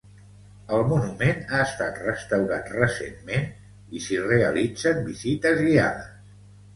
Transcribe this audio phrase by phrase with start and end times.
[0.75, 3.45] El monument ha estat restaurat recentment
[3.99, 6.09] i s'hi realitzen visites guiades.